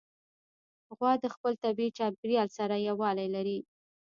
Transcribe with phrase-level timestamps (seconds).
[0.95, 3.59] غوا د خپل طبیعي چاپېریال سره یووالی لري.